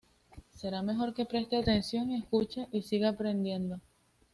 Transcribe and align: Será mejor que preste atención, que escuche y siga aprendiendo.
Será 0.55 0.81
mejor 0.81 1.13
que 1.13 1.25
preste 1.27 1.57
atención, 1.57 2.07
que 2.09 2.17
escuche 2.17 2.67
y 2.71 2.81
siga 2.81 3.09
aprendiendo. 3.09 3.79